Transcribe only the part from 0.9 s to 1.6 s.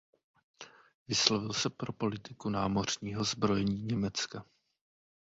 Vyslovil